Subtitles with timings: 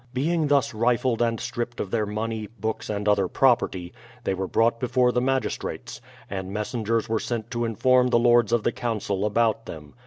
[0.15, 3.93] Being thus rifled and stripped of their money, books, and other property,
[4.23, 8.63] they were brought before the magistrates, and messengers were sent to inform the Lords of
[8.63, 9.93] the Council about them.